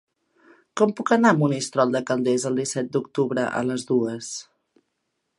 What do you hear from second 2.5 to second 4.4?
el disset d'octubre a les dues?